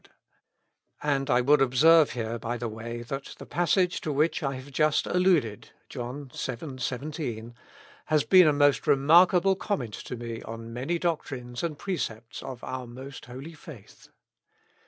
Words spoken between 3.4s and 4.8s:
passage to which I have